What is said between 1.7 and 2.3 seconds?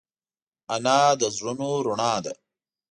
رڼا